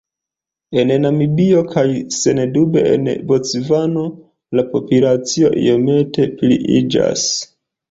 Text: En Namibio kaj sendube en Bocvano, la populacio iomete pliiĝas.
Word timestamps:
En 0.83 0.93
Namibio 1.01 1.59
kaj 1.73 1.83
sendube 2.19 2.83
en 2.95 3.05
Bocvano, 3.33 4.07
la 4.61 4.67
populacio 4.73 5.55
iomete 5.67 6.29
pliiĝas. 6.43 7.31